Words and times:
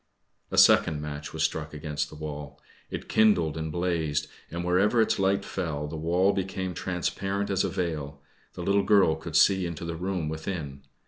A 0.49 0.57
second 0.57 0.99
match 0.99 1.31
was 1.31 1.43
struck 1.43 1.75
against 1.75 2.09
the 2.09 2.15
wall. 2.15 2.59
It 2.89 3.07
kindled 3.07 3.55
and 3.55 3.71
blazed, 3.71 4.25
and 4.49 4.65
wherever 4.65 4.99
its 4.99 5.19
light 5.19 5.45
fell 5.45 5.85
the 5.87 5.95
wall 5.95 6.33
became 6.33 6.73
transparent 6.73 7.51
as 7.51 7.63
a 7.63 7.69
veil 7.69 8.19
the 8.55 8.63
little 8.63 8.81
girl 8.81 9.15
could 9.15 9.35
see 9.35 9.67
into 9.67 9.85
the 9.85 9.95
room 9.95 10.27
within. 10.27 10.81